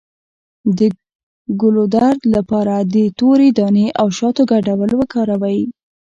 [0.77, 0.79] د
[1.61, 5.59] ګلو درد لپاره د تورې دانې او شاتو ګډول وکاروئ